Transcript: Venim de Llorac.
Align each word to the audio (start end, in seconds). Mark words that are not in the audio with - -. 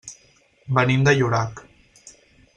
Venim 0.77 1.03
de 1.09 1.13
Llorac. 1.19 1.63